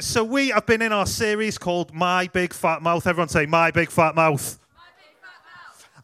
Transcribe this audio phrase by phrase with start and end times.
[0.00, 3.04] So we have been in our series called My Big Fat Mouth.
[3.04, 4.56] Everyone say My Big Fat Mouth.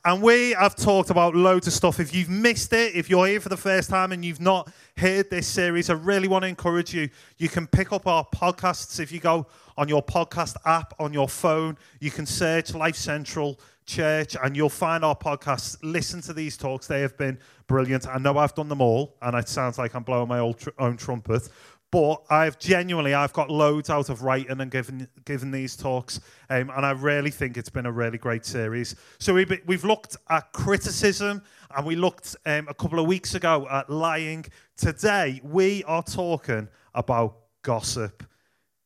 [0.05, 2.01] And we have talked about loads of stuff.
[2.01, 5.31] If you've missed it, if you're here for the first time and you've not heard
[5.31, 7.09] this series, I really want to encourage you.
[7.39, 9.47] You can pick up our podcasts if you go
[9.77, 11.79] on your podcast app on your phone.
[12.01, 15.77] You can search Life Central Church and you'll find our podcasts.
[15.83, 18.09] Listen to these talks, they have been brilliant.
[18.09, 21.49] I know I've done them all, and it sounds like I'm blowing my own trumpet.
[21.95, 26.19] But I've genuinely, I've got loads out of writing and giving, giving these talks,
[26.51, 28.97] um, and I really think it's been a really great series.
[29.21, 31.41] So we've, we've looked at criticism,
[31.77, 34.45] and we looked um, a couple of weeks ago at lying.
[34.77, 38.25] Today, we are talking about gossip.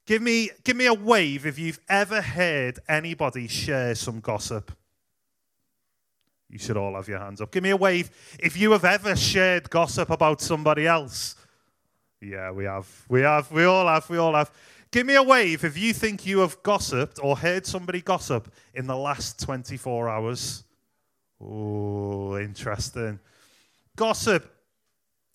[0.05, 4.71] Give me, give me a wave if you've ever heard anybody share some gossip.
[6.51, 7.53] You should all have your hands up.
[7.53, 11.37] Give me a wave if you have ever shared gossip about somebody else.
[12.21, 12.89] Yeah, we have.
[13.09, 13.51] We have.
[13.51, 14.09] We all have.
[14.11, 14.51] We all have.
[14.91, 18.87] Give me a wave if you think you have gossiped or heard somebody gossip in
[18.87, 20.65] the last 24 hours.
[21.41, 23.21] Oh, interesting.
[23.97, 24.51] Gossip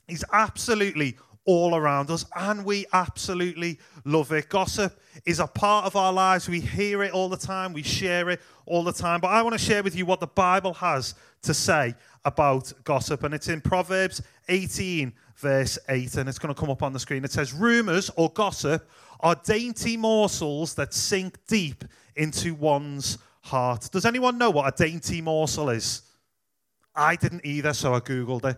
[0.08, 4.50] is absolutely all around us and we absolutely love it.
[4.50, 6.50] Gossip is a part of our lives.
[6.50, 9.22] We hear it all the time, we share it all the time.
[9.22, 13.24] But I want to share with you what the Bible has to say about gossip,
[13.24, 15.12] and it's in Proverbs 18,
[15.44, 17.24] verse 8, and it's going to come up on the screen.
[17.26, 21.84] It says, Rumors or gossip are dainty morsels that sink deep
[22.16, 23.90] into one's heart.
[23.92, 26.02] Does anyone know what a dainty morsel is?
[26.96, 28.58] I didn't either, so I Googled it.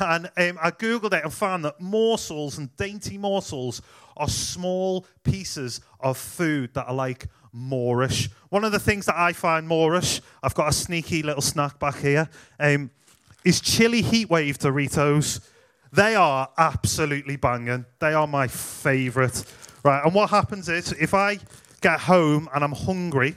[0.00, 3.82] And um, I Googled it and found that morsels and dainty morsels
[4.16, 8.30] are small pieces of food that are like moreish.
[8.50, 11.96] One of the things that I find moreish, I've got a sneaky little snack back
[11.96, 12.28] here,
[12.60, 12.90] um,
[13.44, 15.40] is chili heatwave Doritos.
[15.92, 17.84] They are absolutely banging.
[17.98, 19.44] They are my favourite.
[19.84, 21.38] Right, and what happens is if I
[21.80, 23.34] get home and I'm hungry,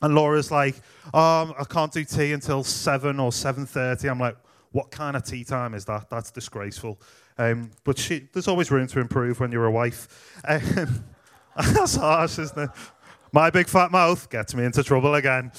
[0.00, 0.74] and Laura's like,
[1.14, 4.10] um, I can't do tea until 7 or 7.30.
[4.10, 4.36] I'm like,
[4.72, 6.10] what kind of tea time is that?
[6.10, 7.00] That's disgraceful.
[7.38, 10.32] Um, but she, there's always room to improve when you're a wife.
[10.48, 11.04] Um,
[11.56, 12.70] that's harsh, isn't it?
[13.30, 15.52] My big fat mouth gets me into trouble again.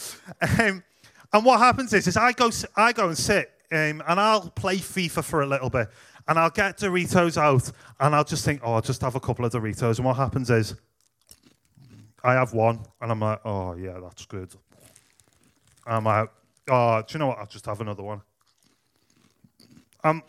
[0.59, 0.83] Um,
[1.31, 4.77] and what happens is, is I go, I go and sit um, and I'll play
[4.77, 5.89] FIFA for a little bit.
[6.27, 7.69] And I'll get Doritos out
[7.99, 9.97] and I'll just think, oh, I'll just have a couple of Doritos.
[9.97, 10.75] And what happens is,
[12.23, 14.53] I have one and I'm like, oh, yeah, that's good.
[15.85, 16.29] I'm like,
[16.69, 17.39] oh, do you know what?
[17.39, 18.21] I'll just have another one.
[20.03, 20.23] Um,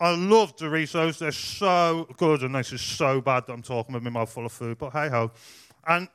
[0.00, 1.18] I love Doritos.
[1.18, 4.46] They're so good, and this is so bad that I'm talking with my mouth full
[4.46, 4.78] of food.
[4.78, 5.30] But hey ho,
[5.86, 6.08] and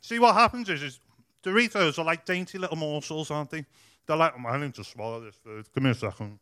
[0.00, 1.00] see what happens is, is
[1.42, 3.64] Doritos are like dainty little morsels, aren't they?
[4.06, 5.66] They're like, oh, I need to swallow this food.
[5.74, 6.38] Give me a second.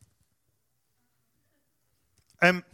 [2.40, 2.64] Um,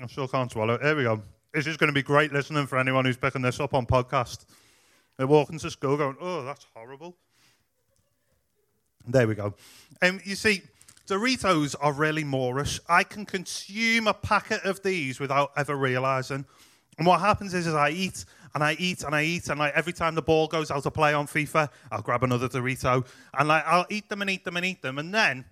[0.00, 0.78] I still can't swallow.
[0.78, 1.22] Here we go.
[1.52, 4.44] This is going to be great listening for anyone who's picking this up on podcast.
[5.16, 7.16] They're walking to school going, oh, that's horrible.
[9.08, 9.54] There we go.
[10.02, 10.62] Um, you see,
[11.06, 12.80] Doritos are really moreish.
[12.88, 16.44] I can consume a packet of these without ever realizing.
[16.98, 18.24] And what happens is, is I eat
[18.54, 20.90] and I eat and I eat, and like every time the ball goes out to
[20.90, 23.06] play on FIFA, I'll grab another Dorito
[23.38, 25.44] and like I'll eat them and eat them and eat them, and then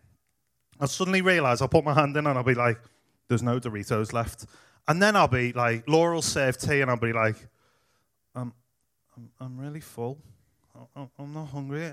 [0.81, 2.81] I'll suddenly realize I'll put my hand in and I'll be like,
[3.29, 4.47] "There's no Doritos left,"
[4.89, 7.37] and then I'll be like, Laura will serve tea, and I'll be like,
[8.35, 8.55] "I'm,
[9.17, 10.19] I'm, I'm really full.
[10.97, 11.93] I'm, I'm not hungry."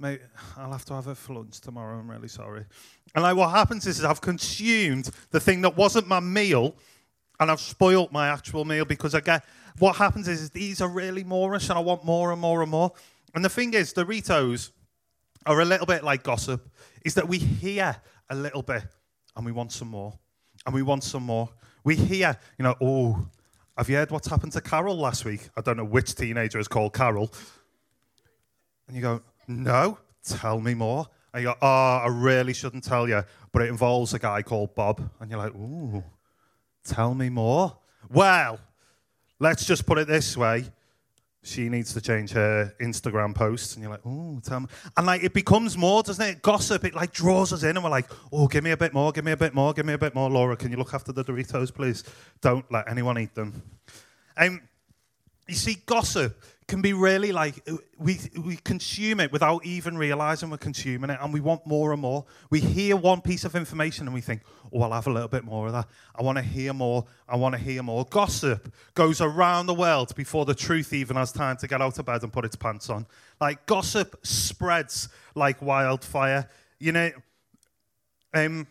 [0.00, 0.20] Mate,
[0.56, 1.98] I'll have to have it for lunch tomorrow.
[1.98, 2.64] I'm really sorry.
[3.16, 6.76] And like, what happens is, is I've consumed the thing that wasn't my meal,
[7.40, 9.44] and I've spoilt my actual meal because I get
[9.78, 12.92] what happens is, these are really moreish, and I want more and more and more.
[13.34, 14.70] And the thing is, Doritos
[15.46, 16.68] are a little bit like gossip,
[17.04, 17.96] is that we hear
[18.28, 18.82] a little bit
[19.36, 20.18] and we want some more,
[20.66, 21.48] and we want some more.
[21.84, 23.28] We hear, you know, oh,
[23.76, 25.48] have you heard what's happened to Carol last week?
[25.56, 27.32] I don't know which teenager is called Carol.
[28.88, 31.06] And you go, no, tell me more.
[31.32, 33.22] And you go, oh, I really shouldn't tell you,
[33.52, 35.08] but it involves a guy called Bob.
[35.20, 36.02] And you're like, ooh,
[36.88, 37.76] tell me more.
[38.10, 38.58] Well,
[39.38, 40.64] let's just put it this way.
[41.42, 44.66] She needs to change her Instagram posts, and you're like, oh, tell me.
[44.96, 46.42] And like, it becomes more, doesn't it?
[46.42, 49.12] Gossip, it like draws us in, and we're like, oh, give me a bit more,
[49.12, 50.28] give me a bit more, give me a bit more.
[50.28, 52.04] Laura, can you look after the Doritos, please?
[52.40, 53.62] Don't let anyone eat them.
[54.36, 54.60] Um,
[55.46, 57.66] you see, gossip can be really like
[57.98, 62.02] we, we consume it without even realizing we're consuming it and we want more and
[62.02, 62.26] more.
[62.50, 64.42] We hear one piece of information and we think,
[64.72, 65.88] oh, I'll have a little bit more of that.
[66.14, 67.06] I want to hear more.
[67.26, 68.04] I want to hear more.
[68.04, 72.04] Gossip goes around the world before the truth even has time to get out of
[72.04, 73.06] bed and put its pants on.
[73.40, 76.50] Like gossip spreads like wildfire.
[76.78, 77.10] You know,
[78.34, 78.66] um,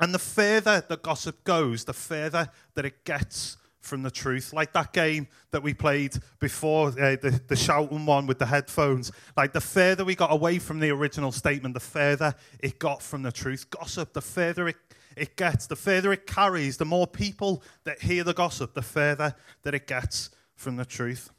[0.00, 4.52] and the further the gossip goes, the further that it gets from the truth.
[4.52, 9.12] Like that game that we played before, uh, the, the shouting one with the headphones.
[9.36, 13.22] Like the further we got away from the original statement, the further it got from
[13.22, 13.70] the truth.
[13.70, 14.76] Gossip, the further it,
[15.16, 19.34] it gets, the further it carries, the more people that hear the gossip, the further
[19.62, 21.30] that it gets from the truth.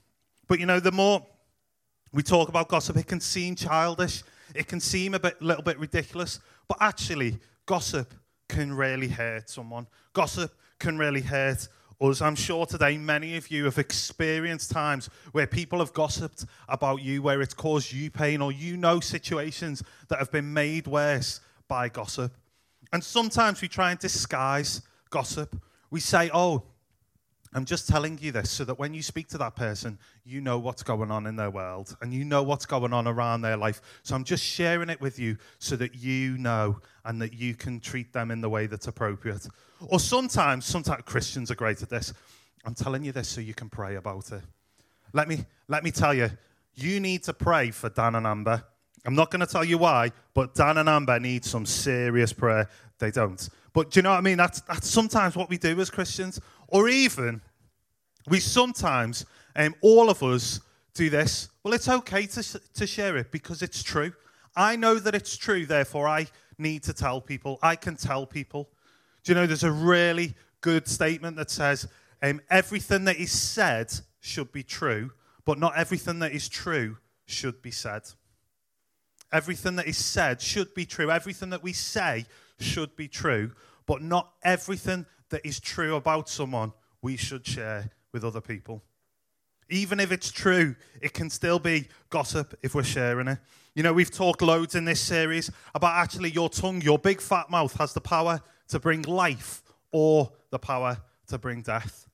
[0.47, 1.25] But you know, the more
[2.11, 4.23] we talk about gossip, it can seem childish,
[4.55, 8.13] it can seem a bit, little bit ridiculous, but actually, gossip
[8.47, 9.85] can really hurt someone.
[10.13, 11.67] Gossip can really hurt
[12.01, 12.21] us.
[12.21, 17.21] I'm sure today many of you have experienced times where people have gossiped about you,
[17.21, 21.89] where it's caused you pain, or you know situations that have been made worse by
[21.89, 22.33] gossip.
[22.91, 25.55] And sometimes we try and disguise gossip.
[25.91, 26.63] We say, oh,
[27.53, 30.59] I'm just telling you this so that when you speak to that person, you know
[30.59, 33.81] what's going on in their world and you know what's going on around their life.
[34.03, 37.79] So I'm just sharing it with you so that you know and that you can
[37.79, 39.47] treat them in the way that's appropriate.
[39.87, 42.13] Or sometimes, sometimes Christians are great at this.
[42.65, 44.43] I'm telling you this so you can pray about it.
[45.13, 46.29] Let me, let me tell you,
[46.75, 48.63] you need to pray for Dan and Amber.
[49.05, 52.69] I'm not going to tell you why, but Dan and Amber need some serious prayer.
[52.99, 53.49] They don't.
[53.73, 54.37] But do you know what I mean?
[54.37, 56.39] That's, that's sometimes what we do as Christians.
[56.71, 57.41] Or even,
[58.27, 59.25] we sometimes,
[59.55, 60.61] um, all of us,
[60.93, 61.49] do this.
[61.63, 64.13] Well, it's okay to, to share it because it's true.
[64.55, 66.27] I know that it's true, therefore, I
[66.57, 67.59] need to tell people.
[67.61, 68.69] I can tell people.
[69.23, 71.87] Do you know there's a really good statement that says
[72.21, 75.11] um, everything that is said should be true,
[75.45, 78.03] but not everything that is true should be said.
[79.31, 81.11] Everything that is said should be true.
[81.11, 82.25] Everything that we say
[82.59, 83.51] should be true,
[83.85, 88.83] but not everything that is true about someone we should share with other people.
[89.69, 93.37] Even if it's true, it can still be gossip if we're sharing it.
[93.75, 97.49] You know, we've talked loads in this series about actually your tongue, your big fat
[97.49, 99.61] mouth has the power to bring life
[99.91, 100.97] or the power
[101.27, 102.07] to bring death.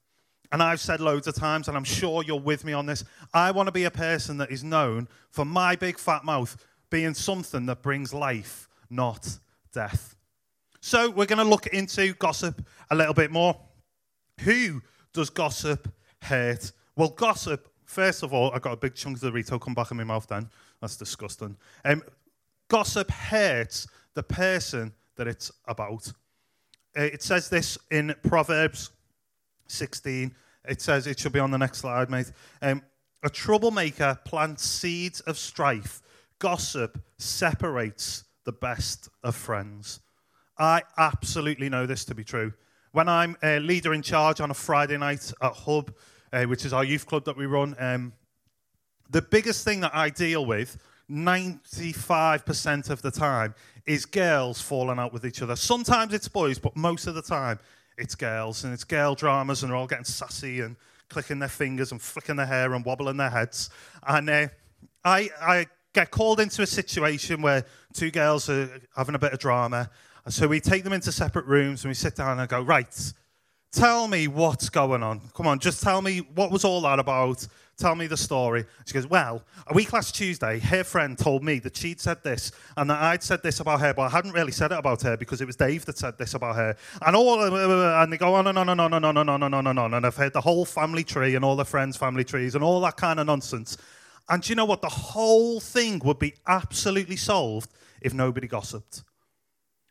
[0.51, 3.03] And I've said loads of times, and I'm sure you're with me on this.
[3.33, 6.55] I want to be a person that is known for my big fat mouth
[6.89, 9.39] being something that brings life, not
[9.73, 10.14] death.
[10.85, 13.59] So we're going to look into gossip a little bit more.
[14.41, 14.83] Who
[15.13, 15.91] does gossip
[16.21, 16.71] hurt?
[16.95, 19.89] Well, gossip, first of all, I got a big chunk of the Dorito come back
[19.89, 20.47] in my mouth then.
[20.79, 21.57] That's disgusting.
[21.83, 22.03] Um,
[22.67, 26.13] gossip hurts the person that it's about.
[26.95, 28.91] Uh, it says this in Proverbs
[29.65, 30.35] 16.
[30.69, 32.31] It says, it should be on the next slide, mate.
[32.61, 32.83] Um,
[33.23, 36.03] a troublemaker plants seeds of strife.
[36.37, 40.01] Gossip separates the best of friends.
[40.57, 42.53] I absolutely know this to be true.
[42.91, 45.93] When I'm a leader in charge on a Friday night at Hub,
[46.31, 48.13] uh, which is our youth club that we run, um,
[49.09, 50.77] the biggest thing that I deal with
[51.09, 53.53] 95% of the time
[53.85, 55.55] is girls falling out with each other.
[55.55, 57.59] Sometimes it's boys, but most of the time
[57.97, 58.63] it's girls.
[58.63, 60.75] And it's girl dramas, and they're all getting sassy and
[61.09, 63.69] clicking their fingers and flicking their hair and wobbling their heads.
[64.07, 64.47] And uh,
[65.03, 69.39] I, I get called into a situation where two girls are having a bit of
[69.39, 69.89] drama,
[70.25, 72.61] and so we take them into separate rooms and we sit down and I go,
[72.61, 73.13] right,
[73.71, 75.21] tell me what's going on.
[75.35, 77.47] Come on, just tell me what was all that about.
[77.77, 78.65] Tell me the story.
[78.85, 82.53] She goes, Well, a week last Tuesday, her friend told me that she'd said this
[82.77, 85.17] and that I'd said this about her, but I hadn't really said it about her
[85.17, 86.77] because it was Dave that said this about her.
[87.05, 89.55] And all and they go on and on and on and on and on and
[89.55, 89.93] on and on.
[89.93, 92.79] And I've heard the whole family tree and all the friends' family trees and all
[92.81, 93.77] that kind of nonsense.
[94.29, 94.81] And you know what?
[94.81, 99.03] The whole thing would be absolutely solved if nobody gossiped.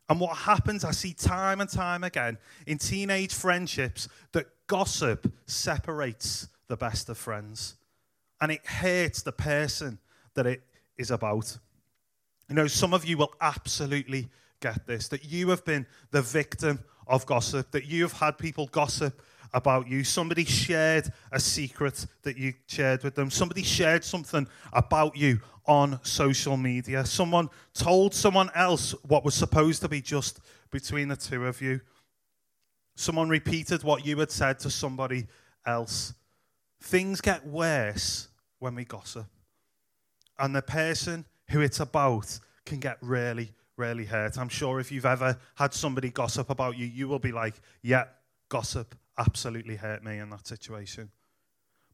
[0.09, 6.47] And what happens, I see time and time again in teenage friendships that gossip separates
[6.67, 7.75] the best of friends.
[8.39, 9.97] And it hurts the person
[10.35, 10.61] that it
[10.97, 11.57] is about.
[12.49, 16.79] You know, some of you will absolutely get this that you have been the victim
[17.07, 19.21] of gossip, that you have had people gossip
[19.53, 20.03] about you.
[20.03, 23.31] Somebody shared a secret that you shared with them.
[23.31, 27.05] Somebody shared something about you on social media.
[27.05, 30.39] Someone told someone else what was supposed to be just
[30.71, 31.81] between the two of you.
[32.95, 35.27] Someone repeated what you had said to somebody
[35.65, 36.13] else.
[36.81, 38.29] Things get worse
[38.59, 39.25] when we gossip.
[40.39, 44.37] And the person who it's about can get really, really hurt.
[44.37, 48.05] I'm sure if you've ever had somebody gossip about you, you will be like, yeah,
[48.49, 51.09] gossip absolutely hurt me in that situation.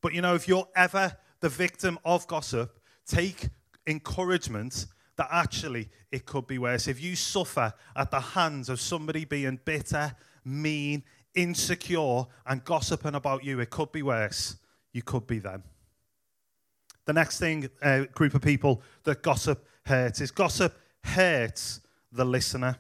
[0.02, 3.50] But you know, if you're ever the victim of gossip, take
[3.88, 4.86] encouragement
[5.18, 6.88] that actually it could be worse.
[6.88, 11.04] If you suffer at the hands of somebody being bitter, mean,
[11.36, 14.58] insecure, and gossiping about you, it could be worse.
[14.94, 15.64] You could be them.
[17.06, 22.78] The next thing, uh, group of people that gossip hurts is gossip hurts the listener.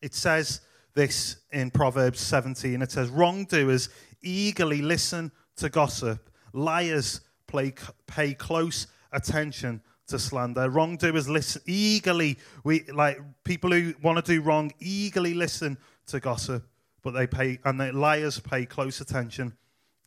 [0.00, 0.60] It says
[0.94, 2.82] this in Proverbs 17.
[2.82, 3.88] It says, Wrongdoers
[4.22, 6.30] eagerly listen to gossip.
[6.52, 7.74] Liars play,
[8.06, 10.68] pay close attention to slander.
[10.68, 12.38] Wrongdoers listen eagerly.
[12.64, 16.66] We like people who want to do wrong eagerly listen to gossip,
[17.02, 19.56] but they pay and the liars pay close attention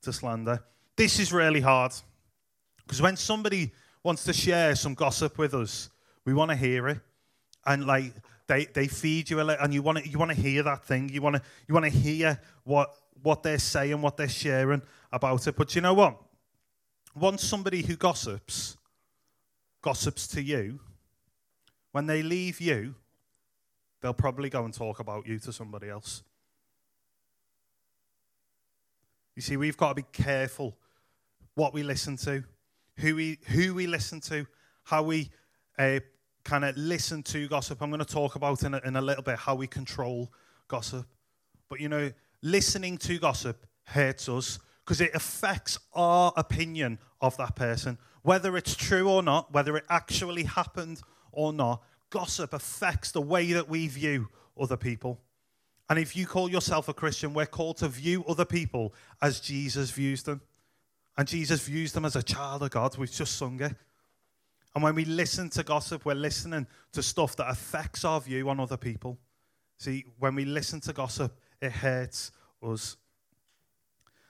[0.02, 0.64] to slander.
[0.98, 1.94] This is really hard
[2.84, 3.72] because when somebody
[4.04, 5.90] wants to share some gossip with us,
[6.26, 7.00] we want to hear it,
[7.66, 8.14] and like
[8.48, 10.84] they, they feed you a little, and you want to you want to hear that
[10.84, 11.10] thing.
[11.10, 12.94] You want to you want to hear what
[13.24, 14.82] what they're saying, what they're sharing
[15.12, 15.56] about it.
[15.56, 16.18] But you know what?
[17.16, 18.78] Once somebody who gossips
[19.82, 20.80] gossips to you,
[21.92, 22.96] when they leave you,
[24.02, 26.24] they'll probably go and talk about you to somebody else.
[29.36, 30.78] You see, we've got to be careful
[31.56, 32.44] what we listen to,
[32.98, 34.46] who we, who we listen to,
[34.84, 35.30] how we
[35.78, 36.00] uh,
[36.44, 37.82] kind of listen to gossip.
[37.82, 40.32] I'm going to talk about in a, in a little bit how we control
[40.68, 41.06] gossip.
[41.70, 42.12] But you know,
[42.42, 47.98] listening to gossip hurts us because it affects our opinion of that person.
[48.24, 51.02] Whether it's true or not, whether it actually happened
[51.32, 55.20] or not, gossip affects the way that we view other people.
[55.90, 59.92] And if you call yourself a Christian, we're called to view other people as Jesus
[59.92, 60.42] views them.
[61.18, 62.98] And Jesus views them as a child of God.
[62.98, 63.76] We've just sung it.
[64.74, 68.60] And when we listen to gossip, we're listening to stuff that affects our view on
[68.60, 69.18] other people.
[69.78, 72.32] See, when we listen to gossip, it hurts
[72.64, 72.96] us.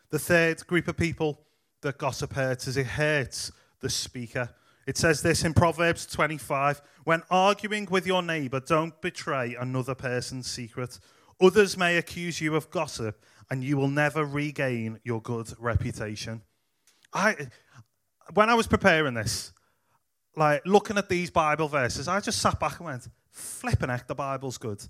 [0.10, 1.42] The third group of people
[1.82, 4.50] that gossip hurts is it hurts the speaker.
[4.88, 10.50] It says this in Proverbs 25 When arguing with your neighbor, don't betray another person's
[10.50, 11.00] secret.
[11.40, 16.42] Others may accuse you of gossip, and you will never regain your good reputation.
[17.14, 17.36] I,
[18.34, 19.52] when I was preparing this,
[20.36, 24.16] like looking at these Bible verses, I just sat back and went, flipping heck, the
[24.16, 24.82] Bible's good.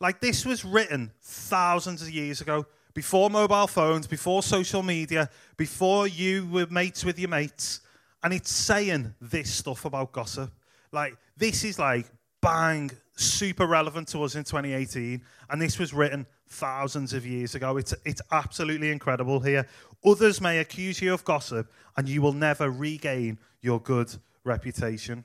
[0.00, 6.06] Like this was written thousands of years ago, before mobile phones, before social media, before
[6.06, 7.80] you were mates with your mates.
[8.22, 10.50] And it's saying this stuff about gossip.
[10.92, 12.06] Like, this is like
[12.40, 15.22] bang, super relevant to us in 2018.
[15.48, 17.76] And this was written thousands of years ago.
[17.76, 19.66] It's, it's absolutely incredible here.
[20.04, 25.24] Others may accuse you of gossip, and you will never regain your good reputation.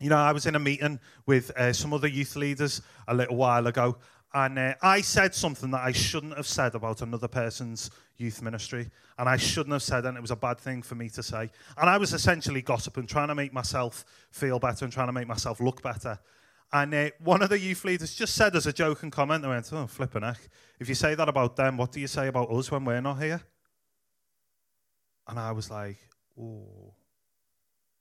[0.00, 3.36] You know, I was in a meeting with uh, some other youth leaders a little
[3.36, 3.96] while ago,
[4.34, 8.90] and uh, I said something that I shouldn't have said about another person's youth ministry.
[9.18, 11.50] And I shouldn't have said and it was a bad thing for me to say.
[11.76, 15.28] And I was essentially gossiping, trying to make myself feel better and trying to make
[15.28, 16.18] myself look better.
[16.72, 19.48] And uh, one of the youth leaders just said as a joke and comment, they
[19.48, 20.40] went, oh, flipping heck.
[20.80, 23.22] If you say that about them, what do you say about us when we're not
[23.22, 23.42] here?
[25.28, 25.98] And I was like,
[26.40, 26.94] oh.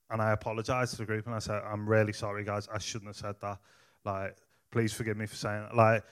[0.10, 2.70] And I apologized to the group and I said, I'm really sorry, guys.
[2.74, 3.60] I shouldn't have said that.
[4.06, 4.38] Like,
[4.72, 5.76] Please forgive me for saying it.
[5.76, 6.04] Like,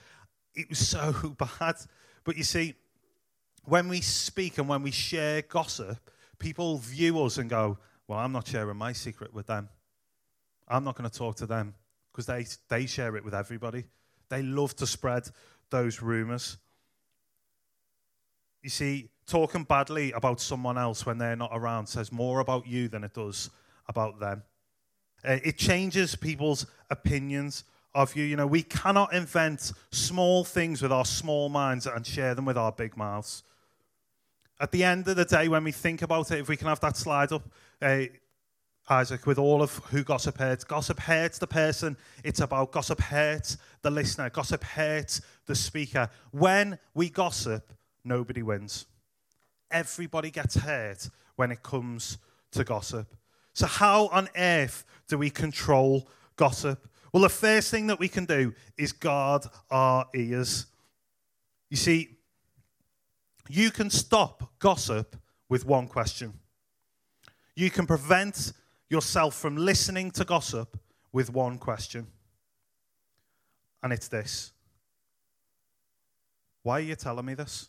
[0.54, 1.76] it was so bad.
[2.24, 2.74] But you see,
[3.64, 5.98] when we speak and when we share gossip,
[6.38, 9.68] people view us and go, Well, I'm not sharing my secret with them.
[10.68, 11.74] I'm not going to talk to them
[12.12, 13.84] because they, they share it with everybody.
[14.28, 15.24] They love to spread
[15.70, 16.56] those rumors.
[18.62, 22.88] You see, talking badly about someone else when they're not around says more about you
[22.88, 23.50] than it does
[23.88, 24.42] about them.
[25.24, 27.64] Uh, it changes people's opinions
[27.94, 28.24] of you.
[28.24, 32.56] You know, we cannot invent small things with our small minds and share them with
[32.56, 33.42] our big mouths.
[34.60, 36.80] At the end of the day, when we think about it, if we can have
[36.80, 37.48] that slide up,
[37.80, 38.02] uh,
[38.88, 42.72] Isaac, with all of who gossip hurts, gossip hurts the person it's about.
[42.72, 44.28] Gossip hurts the listener.
[44.30, 46.10] Gossip hurts the speaker.
[46.32, 47.72] When we gossip,
[48.04, 48.86] nobody wins.
[49.70, 52.18] Everybody gets hurt when it comes
[52.52, 53.14] to gossip.
[53.52, 56.88] So, how on earth do we control gossip?
[57.12, 60.66] Well, the first thing that we can do is guard our ears.
[61.68, 62.18] You see,
[63.48, 65.16] you can stop gossip
[65.48, 66.34] with one question.
[67.56, 68.52] You can prevent
[68.88, 70.78] yourself from listening to gossip
[71.12, 72.06] with one question.
[73.82, 74.52] And it's this
[76.62, 77.68] Why are you telling me this?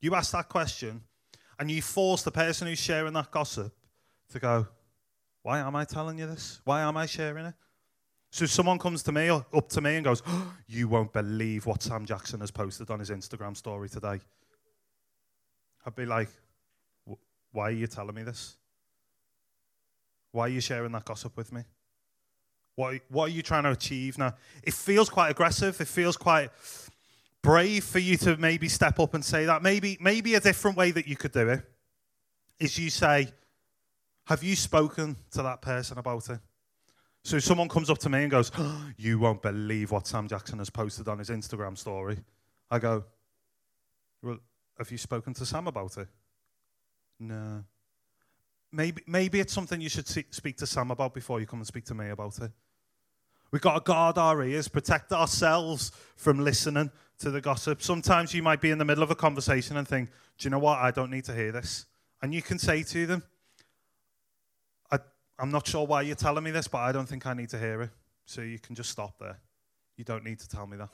[0.00, 1.02] You ask that question,
[1.58, 3.72] and you force the person who's sharing that gossip
[4.30, 4.66] to go,
[5.44, 6.62] why am I telling you this?
[6.64, 7.54] Why am I sharing it?
[8.30, 11.66] So someone comes to me, or up to me, and goes, oh, You won't believe
[11.66, 14.20] what Sam Jackson has posted on his Instagram story today.
[15.84, 16.30] I'd be like,
[17.52, 18.56] Why are you telling me this?
[20.32, 21.60] Why are you sharing that gossip with me?
[22.74, 24.32] What, what are you trying to achieve now?
[24.62, 25.78] It feels quite aggressive.
[25.78, 26.48] It feels quite
[27.42, 29.62] brave for you to maybe step up and say that.
[29.62, 31.60] Maybe, maybe a different way that you could do it
[32.58, 33.28] is you say,
[34.26, 36.38] have you spoken to that person about it?
[37.22, 40.28] So if someone comes up to me and goes, oh, You won't believe what Sam
[40.28, 42.18] Jackson has posted on his Instagram story.
[42.70, 43.04] I go,
[44.22, 44.38] Well,
[44.78, 46.08] have you spoken to Sam about it?
[47.18, 47.64] No.
[48.72, 51.84] Maybe, maybe it's something you should speak to Sam about before you come and speak
[51.86, 52.50] to me about it.
[53.52, 56.90] We've got to guard our ears, protect ourselves from listening
[57.20, 57.82] to the gossip.
[57.82, 60.58] Sometimes you might be in the middle of a conversation and think, Do you know
[60.58, 60.80] what?
[60.80, 61.86] I don't need to hear this.
[62.20, 63.22] And you can say to them,
[65.38, 67.58] I'm not sure why you're telling me this, but I don't think I need to
[67.58, 67.90] hear it.
[68.26, 69.38] So you can just stop there.
[69.96, 70.88] You don't need to tell me that.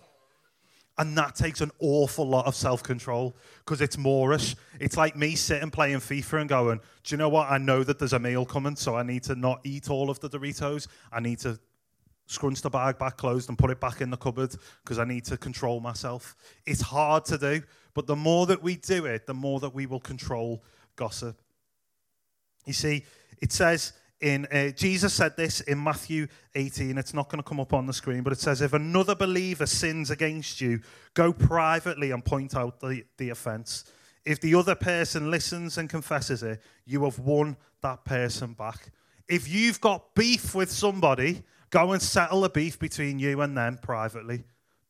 [0.99, 4.57] And that takes an awful lot of self control because it's moreish.
[4.79, 7.51] It's like me sitting playing FIFA and going, Do you know what?
[7.51, 10.21] I know that there's a meal coming, so I need to not eat all of
[10.21, 10.89] the Doritos.
[11.11, 11.59] I need to
[12.27, 14.55] scrunch the bag back closed and put it back in the cupboard
[14.85, 16.37] because I need to control myself.
[16.67, 17.63] It's hard to do,
[17.95, 20.63] but the more that we do it, the more that we will control
[20.97, 21.41] gossip.
[22.67, 23.05] You see,
[23.41, 26.99] it says in uh, Jesus said this in Matthew 18.
[26.99, 29.67] It's not going to come up on the screen, but it says, "If another believer
[29.67, 30.81] sins against you,
[31.15, 33.85] go privately and point out the, the offense.
[34.25, 38.91] If the other person listens and confesses it, you have won that person back.
[39.29, 43.79] If you've got beef with somebody, go and settle the beef between you and them
[43.81, 44.45] privately.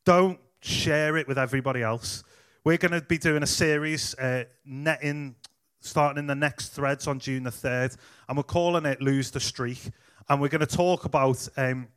[0.04, 2.24] Don't share it with everybody else."
[2.62, 5.34] We're going to be doing a series, uh, netting
[5.80, 7.96] starting in the next threads on June the 3rd,
[8.28, 9.90] and we're calling it Lose the Streak.
[10.28, 11.88] And we're going to talk about um,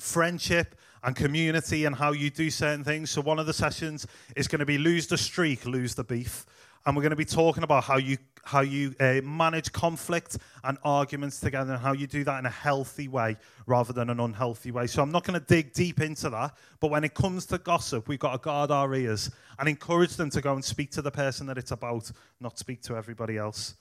[0.00, 3.10] friendship and community and how you do certain things.
[3.10, 6.46] So, one of the sessions is going to be Lose the Streak, Lose the Beef
[6.84, 10.76] and we're going to be talking about how you how you uh, manage conflict and
[10.82, 13.36] arguments together and how you do that in a healthy way
[13.66, 14.86] rather than an unhealthy way.
[14.88, 18.08] So I'm not going to dig deep into that, but when it comes to gossip,
[18.08, 21.10] we've got to guard our ears and encourage them to go and speak to the
[21.10, 22.10] person that it's about,
[22.40, 23.74] not speak to everybody else.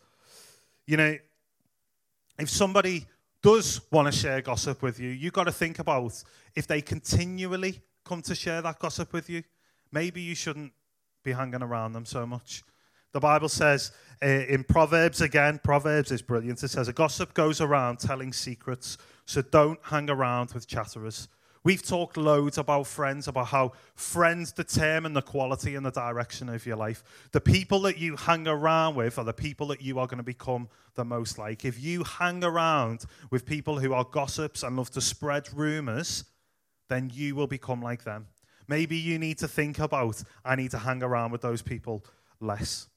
[0.86, 1.18] You know,
[2.38, 3.08] if somebody
[3.42, 6.24] does want to share gossip with you, you've got to think about
[6.56, 9.42] if they continually come to share that gossip with you,
[9.92, 10.72] maybe you shouldn't
[11.24, 12.64] be hanging around them so much.
[13.14, 13.92] The Bible says
[14.24, 16.64] uh, in Proverbs again, Proverbs is brilliant.
[16.64, 21.28] It says, A gossip goes around telling secrets, so don't hang around with chatterers.
[21.64, 26.66] We've talked loads about friends, about how friends determine the quality and the direction of
[26.66, 27.04] your life.
[27.34, 30.24] The people that you hang around with are the people that you are going to
[30.24, 31.64] become the most like.
[31.64, 36.26] If you hang around with people who are gossips and love to spread rumors,
[36.90, 38.28] then you will become like them.
[38.68, 42.04] Maybe you need to think about, I need to hang around with those people
[42.40, 42.88] less.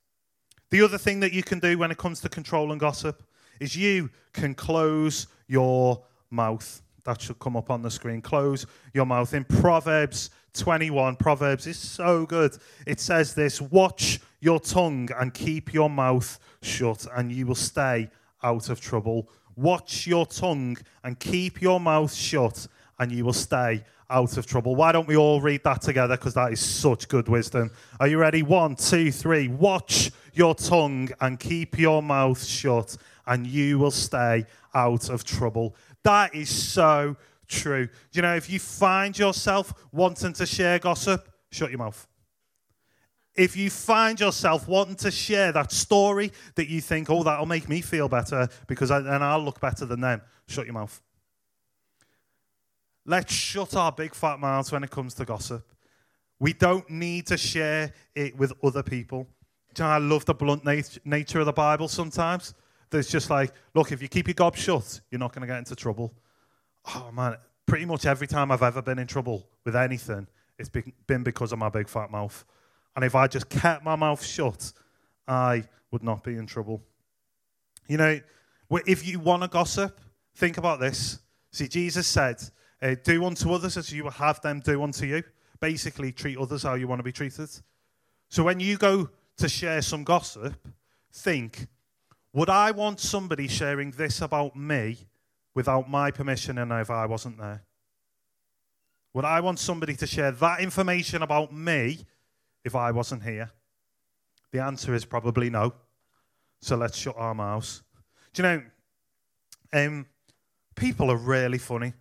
[0.74, 3.22] The other thing that you can do when it comes to control and gossip
[3.60, 6.82] is you can close your mouth.
[7.04, 8.20] That should come up on the screen.
[8.20, 9.32] Close your mouth.
[9.34, 12.58] In Proverbs 21, Proverbs is so good.
[12.88, 18.10] It says this Watch your tongue and keep your mouth shut, and you will stay
[18.42, 19.28] out of trouble.
[19.54, 22.66] Watch your tongue and keep your mouth shut,
[22.98, 24.74] and you will stay out of trouble.
[24.74, 26.16] Why don't we all read that together?
[26.16, 27.70] Because that is such good wisdom.
[28.00, 28.42] Are you ready?
[28.42, 29.48] One, two, three.
[29.48, 35.76] Watch your tongue and keep your mouth shut, and you will stay out of trouble.
[36.02, 37.88] That is so true.
[38.12, 42.06] You know, if you find yourself wanting to share gossip, shut your mouth.
[43.34, 47.68] If you find yourself wanting to share that story that you think, oh, that'll make
[47.68, 51.00] me feel better because I, then I'll look better than them, shut your mouth.
[53.06, 55.66] Let's shut our big fat mouths when it comes to gossip.
[56.38, 59.28] We don't need to share it with other people.
[59.78, 62.54] I love the blunt nat- nature of the Bible sometimes.
[62.90, 65.58] There's just like, look, if you keep your gob shut, you're not going to get
[65.58, 66.14] into trouble.
[66.94, 67.36] Oh, man,
[67.66, 70.26] pretty much every time I've ever been in trouble with anything,
[70.58, 72.44] it's been because of my big fat mouth.
[72.94, 74.72] And if I just kept my mouth shut,
[75.26, 76.82] I would not be in trouble.
[77.88, 78.20] You know,
[78.86, 80.00] if you want to gossip,
[80.36, 81.18] think about this.
[81.50, 82.36] See, Jesus said,
[82.84, 85.22] uh, do unto others as you have them do unto you.
[85.58, 87.48] Basically, treat others how you want to be treated.
[88.28, 90.54] So when you go to share some gossip,
[91.12, 91.66] think,
[92.34, 94.98] would I want somebody sharing this about me
[95.54, 97.62] without my permission and if I wasn't there?
[99.14, 102.00] Would I want somebody to share that information about me
[102.64, 103.50] if I wasn't here?
[104.52, 105.72] The answer is probably no.
[106.60, 107.82] So let's shut our mouths.
[108.34, 108.62] Do you know,
[109.72, 110.06] um,
[110.74, 111.94] people are really funny.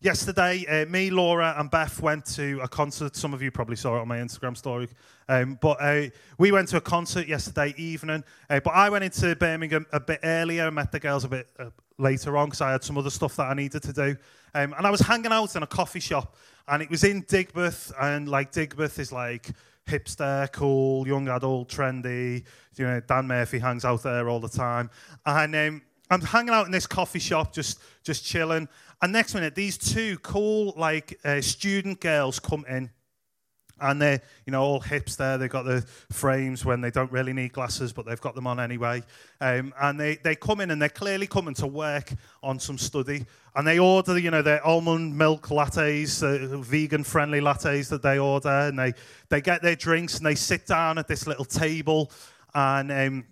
[0.00, 3.16] Yesterday, uh, me, Laura, and Beth went to a concert.
[3.16, 4.88] Some of you probably saw it on my Instagram story.
[5.28, 8.22] Um, but uh, we went to a concert yesterday evening.
[8.48, 11.70] Uh, but I went into Birmingham a bit earlier, met the girls a bit uh,
[11.98, 14.16] later on because I had some other stuff that I needed to do.
[14.54, 16.36] Um, and I was hanging out in a coffee shop,
[16.68, 17.92] and it was in Digbeth.
[18.00, 19.50] And like Digbeth is like
[19.88, 22.44] hipster, cool, young adult, trendy.
[22.76, 24.90] You know, Dan Murphy hangs out there all the time.
[25.26, 28.68] And um, I'm hanging out in this coffee shop, just just chilling.
[29.00, 32.90] And next minute, these two cool, like uh, student girls come in,
[33.80, 35.38] and they're you know all hipster.
[35.38, 38.58] They've got the frames when they don't really need glasses, but they've got them on
[38.58, 39.04] anyway.
[39.40, 43.24] Um, and they, they come in and they're clearly coming to work on some study.
[43.54, 48.18] And they order you know their almond milk lattes, uh, vegan friendly lattes that they
[48.18, 48.94] order, and they
[49.28, 52.10] they get their drinks and they sit down at this little table,
[52.52, 53.26] and um,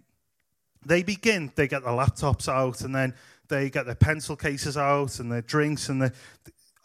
[0.84, 1.50] they begin.
[1.56, 3.14] They get the laptops out, and then
[3.48, 6.12] they get their pencil cases out and their drinks and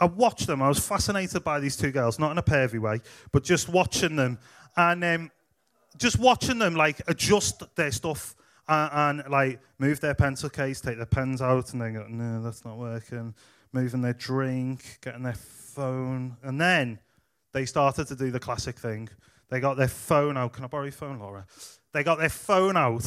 [0.01, 0.63] I watched them.
[0.63, 4.15] I was fascinated by these two girls, not in a pervy way, but just watching
[4.15, 4.39] them
[4.75, 5.31] and um,
[5.97, 8.35] just watching them like adjust their stuff
[8.67, 12.41] and, and, like move their pencil case, take their pens out, and then go, no,
[12.41, 13.35] that's not working.
[13.73, 16.99] Moving their drink, getting their phone, and then
[17.53, 19.07] they started to do the classic thing.
[19.49, 20.53] They got their phone out.
[20.53, 21.45] Can I borrow your phone, Laura?
[21.93, 23.05] They got their phone out,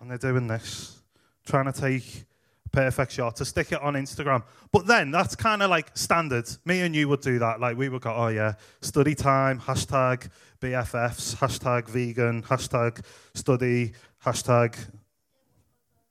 [0.00, 1.02] and they're doing this,
[1.44, 2.26] trying to take
[2.72, 4.42] perfect shot to stick it on Instagram.
[4.72, 6.48] But then that's kind of like standard.
[6.64, 7.60] Me and you would do that.
[7.60, 10.28] Like we would go, oh yeah, study time, hashtag
[10.60, 13.04] BFFs, hashtag vegan, hashtag
[13.34, 13.92] study,
[14.24, 14.76] hashtag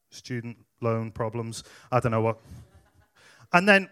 [0.10, 1.63] student loan problems.
[1.91, 2.39] I don't know what.
[3.54, 3.89] And then,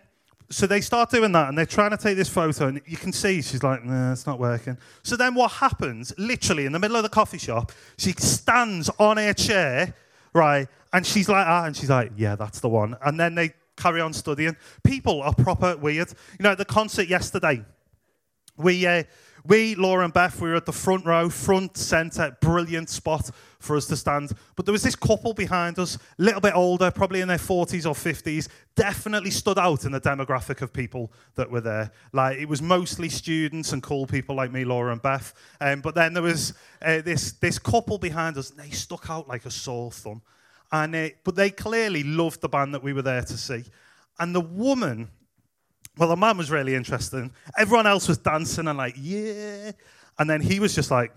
[0.49, 3.11] so they start doing that and they're trying to take this photo and you can
[3.11, 4.77] see she's like, nah, it's not working.
[5.03, 9.17] So then what happens, literally in the middle of the coffee shop, she stands on
[9.17, 9.93] her chair,
[10.33, 12.95] right, and she's like, ah, and she's like, yeah, that's the one.
[13.05, 14.55] And then they carry on studying.
[14.83, 16.09] People are proper weird.
[16.39, 17.63] You know, at the concert yesterday,
[18.57, 19.03] we, uh,
[19.47, 23.29] we, Laura and Beth, we were at the front row, front centre, brilliant spot
[23.59, 24.33] for us to stand.
[24.55, 27.85] But there was this couple behind us, a little bit older, probably in their 40s
[27.85, 31.91] or 50s, definitely stood out in the demographic of people that were there.
[32.11, 35.33] Like, it was mostly students and cool people like me, Laura and Beth.
[35.61, 39.27] Um, but then there was uh, this, this couple behind us, and they stuck out
[39.27, 40.21] like a sore thumb.
[40.71, 43.63] And uh, but they clearly loved the band that we were there to see.
[44.19, 45.09] And the woman,
[45.97, 47.31] well, the man was really interesting.
[47.57, 49.71] Everyone else was dancing and like, yeah.
[50.19, 51.11] And then he was just like,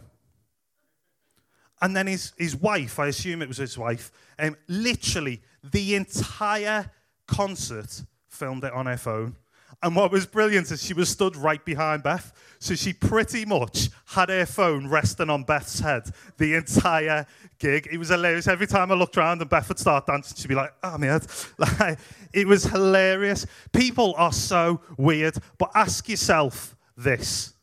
[1.83, 6.90] and then his, his wife, I assume it was his wife, um, literally the entire
[7.27, 9.37] concert filmed it on her phone.
[9.83, 12.33] And what was brilliant is she was stood right behind Beth.
[12.59, 16.03] So she pretty much had her phone resting on Beth's head
[16.37, 17.27] the entire
[17.59, 17.88] gig.
[17.90, 18.47] It was hilarious.
[18.47, 21.07] Every time I looked around and Beth would start dancing, she'd be like, oh, my
[21.07, 21.27] head.
[21.59, 21.99] Like,
[22.33, 23.47] it was hilarious.
[23.73, 25.37] People are so weird.
[25.57, 27.55] But ask yourself this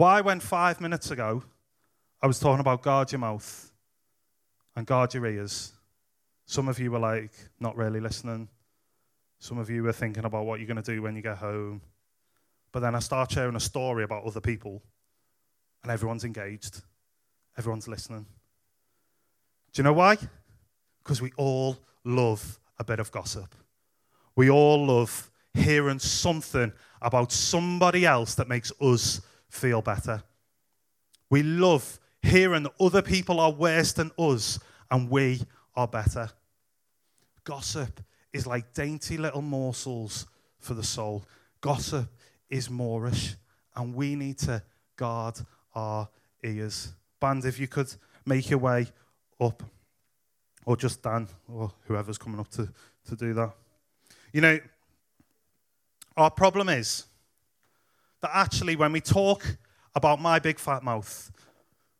[0.00, 1.42] why, when five minutes ago
[2.22, 3.70] I was talking about guard your mouth
[4.74, 5.72] and guard your ears,
[6.46, 8.48] some of you were like, not really listening.
[9.40, 11.80] Some of you were thinking about what you're going to do when you get home.
[12.72, 14.82] But then I start sharing a story about other people,
[15.82, 16.82] and everyone's engaged,
[17.58, 18.26] everyone's listening.
[19.72, 20.18] Do you know why?
[21.02, 23.54] Because we all love a bit of gossip.
[24.36, 30.22] We all love hearing something about somebody else that makes us feel better.
[31.30, 34.58] We love hearing that other people are worse than us
[34.90, 35.40] and we
[35.74, 36.30] are better.
[37.44, 38.00] Gossip
[38.32, 40.26] is like dainty little morsels
[40.58, 41.24] for the soul.
[41.60, 42.08] Gossip
[42.48, 43.36] is moreish,
[43.74, 44.62] and we need to
[44.96, 45.38] guard
[45.74, 46.08] our
[46.44, 46.92] ears.
[47.20, 47.92] Band, if you could
[48.24, 48.86] make your way
[49.40, 49.62] up,
[50.64, 52.68] or just Dan, or whoever's coming up to,
[53.08, 53.52] to do that.
[54.32, 54.58] You know,
[56.16, 57.04] our problem is
[58.20, 59.56] that actually, when we talk
[59.94, 61.32] about my big fat mouth,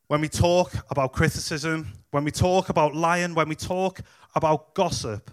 [0.08, 4.00] when we talk about criticism, when we talk about lying, when we talk
[4.34, 5.30] about gossip,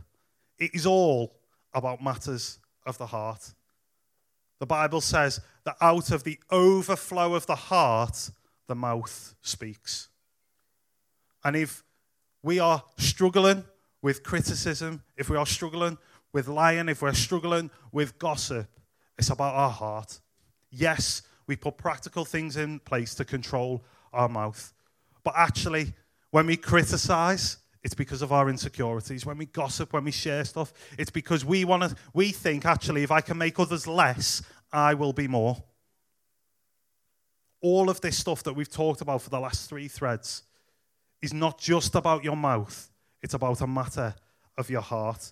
[0.60, 1.36] it is all
[1.74, 3.54] about matters of the heart.
[4.60, 8.32] The Bible says that out of the overflow of the heart,
[8.68, 10.10] the mouth speaks.
[11.44, 11.84] And if
[12.42, 13.64] we are struggling
[14.02, 15.98] with criticism, if we are struggling
[16.34, 18.68] with lying, if we're struggling with gossip,
[19.18, 20.20] it's about our heart.
[20.70, 24.74] Yes, we put practical things in place to control our mouth.
[25.24, 25.94] But actually,
[26.32, 29.26] when we criticize, it's because of our insecurities.
[29.26, 33.04] When we gossip, when we share stuff, it's because we want to we think actually
[33.04, 35.64] if I can make others less, I will be more.
[37.62, 40.44] All of this stuff that we've talked about for the last 3 threads
[41.22, 44.14] is not just about your mouth, it's about a matter
[44.58, 45.32] of your heart.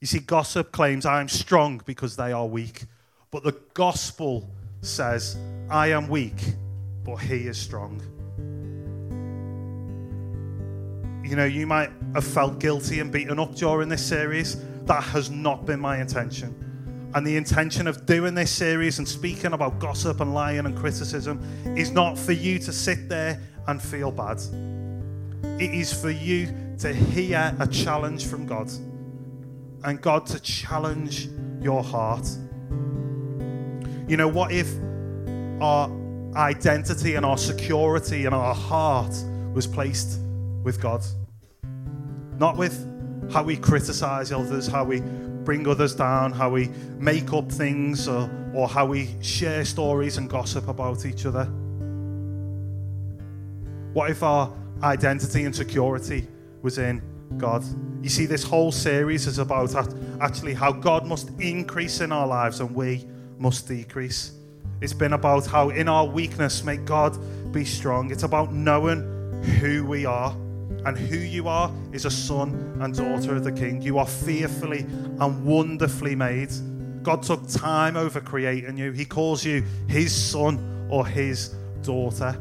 [0.00, 2.84] You see, gossip claims I'm strong because they are weak.
[3.30, 4.50] But the gospel
[4.82, 5.36] says,
[5.70, 6.54] I am weak,
[7.04, 8.02] but he is strong.
[11.26, 14.56] You know, you might have felt guilty and beaten up during this series.
[14.84, 17.10] That has not been my intention.
[17.14, 21.42] And the intention of doing this series and speaking about gossip and lying and criticism
[21.76, 24.38] is not for you to sit there and feel bad.
[25.60, 28.70] It is for you to hear a challenge from God
[29.82, 31.28] and God to challenge
[31.60, 32.28] your heart.
[34.06, 34.72] You know, what if
[35.60, 35.90] our
[36.36, 39.14] identity and our security and our heart
[39.52, 40.20] was placed
[40.66, 41.02] with God.
[42.38, 42.76] Not with
[43.32, 45.00] how we criticize others, how we
[45.44, 50.28] bring others down, how we make up things, or, or how we share stories and
[50.28, 51.44] gossip about each other.
[53.94, 54.52] What if our
[54.82, 56.26] identity and security
[56.62, 57.00] was in
[57.38, 57.64] God?
[58.02, 59.72] You see, this whole series is about
[60.20, 63.06] actually how God must increase in our lives and we
[63.38, 64.32] must decrease.
[64.80, 67.16] It's been about how in our weakness, may God
[67.52, 68.10] be strong.
[68.10, 69.12] It's about knowing
[69.60, 70.36] who we are.
[70.84, 73.82] And who you are is a son and daughter of the King.
[73.82, 76.50] You are fearfully and wonderfully made.
[77.02, 78.92] God took time over creating you.
[78.92, 82.40] He calls you his son or his daughter.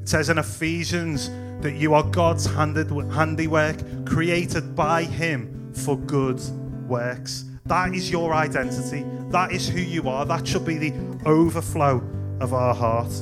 [0.00, 6.40] It says in Ephesians that you are God's handiwork, created by him for good
[6.88, 7.44] works.
[7.66, 9.04] That is your identity.
[9.30, 10.24] That is who you are.
[10.24, 10.92] That should be the
[11.24, 12.02] overflow
[12.40, 13.12] of our heart.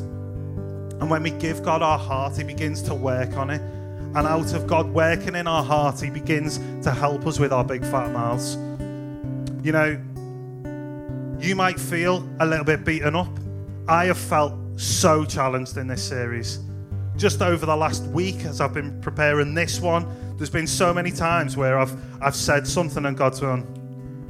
[1.00, 3.62] And when we give God our heart, He begins to work on it.
[4.14, 7.64] And out of God working in our heart, He begins to help us with our
[7.64, 8.57] big fat mouths.
[9.62, 10.01] You know,
[11.38, 13.38] you might feel a little bit beaten up.
[13.88, 16.59] I have felt so challenged in this series.
[17.16, 21.11] Just over the last week, as I've been preparing this one, there's been so many
[21.11, 23.66] times where I've, I've said something and God's gone,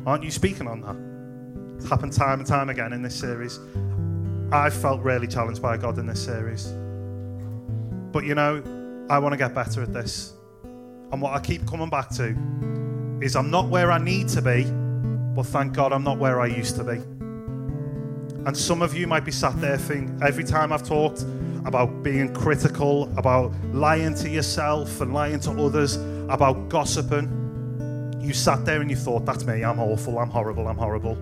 [0.06, 1.76] Aren't you speaking on that?
[1.76, 3.58] It's happened time and time again in this series.
[4.52, 6.66] I've felt really challenged by God in this series.
[8.12, 8.62] But you know,
[9.10, 10.34] I want to get better at this.
[10.62, 12.28] And what I keep coming back to
[13.20, 14.62] is I'm not where I need to be,
[15.34, 17.02] but thank God I'm not where I used to be.
[18.46, 21.22] And some of you might be sat there thinking, every time I've talked
[21.64, 25.96] about being critical, about lying to yourself and lying to others,
[26.28, 30.78] about gossiping, you sat there and you thought, that's me, I'm awful, I'm horrible, I'm
[30.78, 31.18] horrible.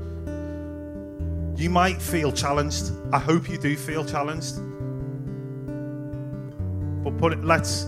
[1.56, 2.92] You might feel challenged.
[3.14, 4.58] I hope you do feel challenged.
[7.08, 7.84] But put it, let's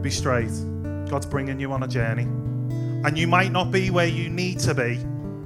[0.00, 0.50] be straight.
[1.10, 2.22] God's bringing you on a journey.
[2.22, 4.96] And you might not be where you need to be,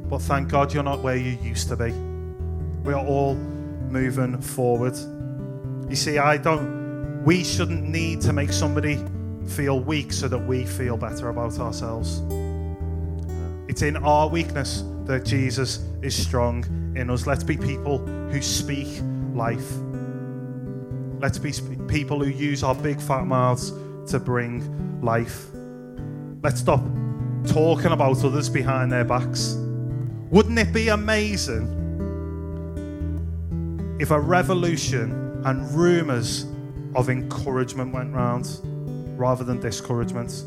[0.09, 1.91] but thank God you're not where you used to be.
[2.85, 4.97] We are all moving forward.
[5.91, 9.05] You see, I don't, we shouldn't need to make somebody
[9.49, 12.23] feel weak so that we feel better about ourselves.
[13.67, 16.65] It's in our weakness that Jesus is strong
[16.97, 17.27] in us.
[17.27, 19.03] Let's be people who speak
[19.35, 19.73] life.
[21.21, 21.53] Let's be
[21.89, 23.73] people who use our big fat mouths
[24.11, 25.47] to bring life.
[26.43, 26.81] Let's stop
[27.47, 29.57] talking about others behind their backs.
[30.31, 31.75] Wouldn't it be amazing
[33.99, 36.47] if a revolution and rumours
[36.95, 38.61] of encouragement went round
[39.19, 40.45] rather than discouragement?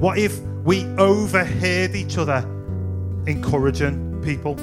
[0.00, 2.46] What if we overheard each other
[3.26, 4.56] encouraging people?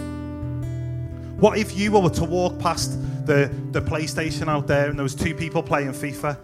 [1.42, 5.16] What if you were to walk past the, the PlayStation out there and there was
[5.16, 6.38] two people playing FIFA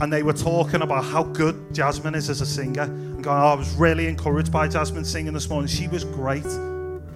[0.00, 3.46] and they were talking about how good Jasmine is as a singer and going, oh,
[3.46, 5.68] I was really encouraged by Jasmine singing this morning.
[5.68, 6.44] She was great.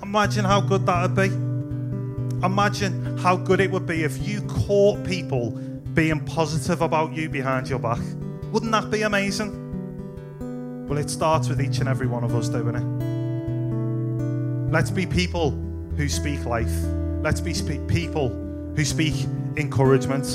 [0.00, 1.26] Imagine how good that would be.
[2.46, 5.50] Imagine how good it would be if you caught people
[5.92, 7.98] being positive about you behind your back.
[8.52, 10.86] Wouldn't that be amazing?
[10.86, 12.84] Well, it starts with each and every one of us doing it.
[14.72, 15.50] Let's be people
[15.96, 16.70] who speak life.
[17.24, 17.54] Let's be
[17.88, 18.28] people
[18.76, 19.14] who speak
[19.56, 20.26] encouragement.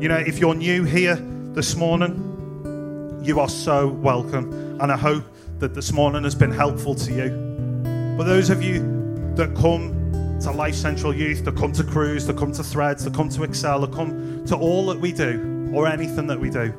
[0.00, 4.78] You know, if you're new here this morning, you are so welcome.
[4.80, 5.24] And I hope
[5.58, 8.14] that this morning has been helpful to you.
[8.16, 12.38] But those of you that come to Life Central Youth, that come to Cruise, that
[12.38, 15.88] come to Threads, that come to Excel, that come to all that we do, or
[15.88, 16.72] anything that we do,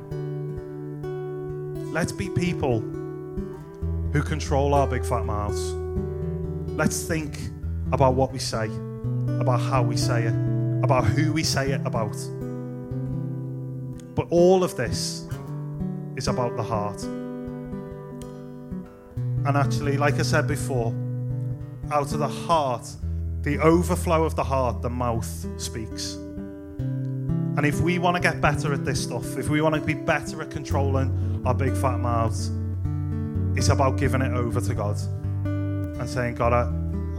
[1.91, 2.80] let's be people
[4.13, 5.74] who control our big fat mouths.
[6.78, 7.38] Let's think
[7.91, 8.69] about what we say,
[9.39, 10.34] about how we say it,
[10.84, 12.15] about who we say it about.
[14.15, 15.28] But all of this
[16.15, 17.02] is about the heart.
[19.46, 20.94] And actually, like I said before,
[21.92, 22.88] out of the heart,
[23.42, 25.26] the overflow of the heart, the mouth
[25.60, 26.13] speaks.
[26.13, 29.94] And if we want to get better at this stuff, if we want to be
[29.94, 32.52] better at controlling our big fat mouths,
[33.58, 34.98] it's about giving it over to God
[35.44, 36.63] and saying, God, I,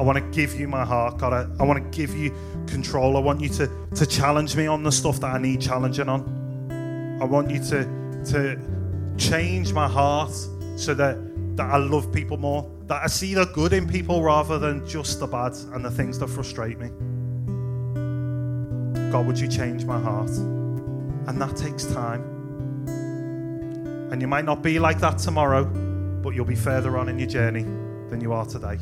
[0.00, 1.18] I want to give you my heart.
[1.18, 2.34] God, I, I want to give you
[2.66, 3.18] control.
[3.18, 7.18] I want you to, to challenge me on the stuff that I need challenging on.
[7.20, 7.84] I want you to,
[8.32, 8.58] to
[9.18, 10.32] change my heart
[10.76, 11.18] so that,
[11.56, 15.20] that I love people more, that I see the good in people rather than just
[15.20, 16.88] the bad and the things that frustrate me.
[19.12, 20.30] God, would you change my heart?
[20.30, 22.22] And that takes time.
[24.10, 25.70] And you might not be like that tomorrow
[26.22, 27.62] but you'll be further on in your journey
[28.10, 28.78] than you are today.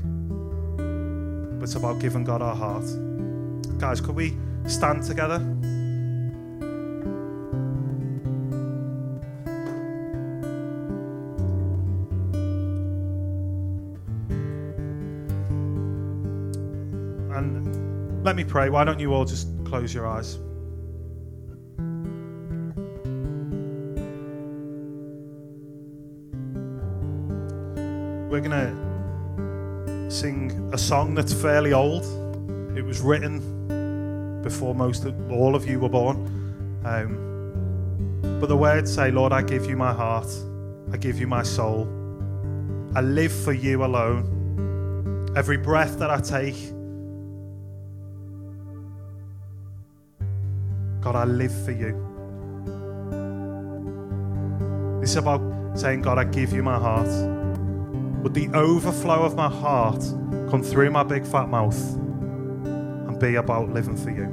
[1.59, 2.85] But it's about giving God our heart.
[3.79, 4.37] Guys, could we
[4.69, 5.37] stand together.
[17.35, 18.71] And let me pray.
[18.71, 20.39] Why don't you all just close your eyes?
[28.31, 28.78] We're going to
[30.89, 32.03] song that's fairly old.
[32.75, 36.17] It was written before most of all of you were born.
[36.83, 40.29] Um, but the words say, Lord, I give you my heart,
[40.91, 41.87] I give you my soul.
[42.97, 45.31] I live for you alone.
[45.37, 46.57] Every breath that I take,
[51.03, 51.93] God, I live for you.
[55.03, 55.43] Is about
[55.79, 57.11] saying, God, I give you my heart.
[58.23, 60.03] Would the overflow of my heart
[60.51, 64.27] come through my big fat mouth and be about living for you?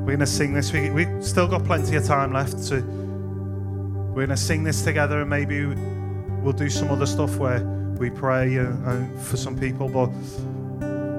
[0.00, 0.72] We're going to sing this.
[0.72, 2.58] We, we still got plenty of time left.
[2.58, 7.64] So we're going to sing this together and maybe we'll do some other stuff where
[7.98, 9.88] we pray and, and for some people.
[9.88, 10.10] But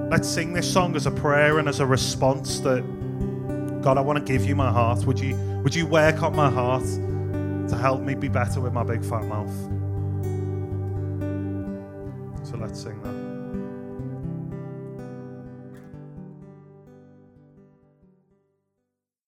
[0.10, 2.84] let's sing this song as a prayer and as a response that
[3.82, 5.06] God, I want to give you my heart.
[5.06, 6.86] Would you, would you work on my heart
[7.70, 9.54] to help me be better with my big fat mouth?
[12.48, 13.25] So let's sing that.